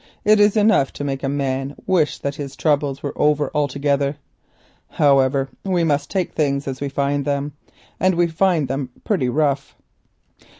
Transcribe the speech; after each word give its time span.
It 0.25 0.39
is 0.39 0.57
enough 0.57 0.91
to 0.93 1.03
make 1.03 1.21
a 1.21 1.29
man 1.29 1.75
wish 1.85 2.17
that 2.17 2.33
his 2.33 2.57
worries 2.65 3.03
were 3.03 3.13
over 3.15 3.51
altogether. 3.53 4.17
However, 4.89 5.49
we 5.63 5.83
must 5.83 6.09
take 6.09 6.33
things 6.33 6.67
as 6.67 6.81
we 6.81 6.89
find 6.89 7.23
them, 7.23 7.51
and 7.99 8.15
we 8.15 8.25
find 8.25 8.67
them 8.67 8.89
pretty 9.03 9.29
rough. 9.29 9.75